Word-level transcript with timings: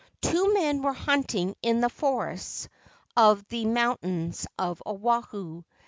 Two 0.19 0.51
men 0.55 0.81
were 0.81 0.93
hunting 0.93 1.55
in 1.61 1.79
the 1.81 1.87
forests 1.89 2.67
of 3.15 3.47
the 3.49 3.65
mountains 3.65 4.47
of 4.57 4.81
Oahu. 4.83 5.61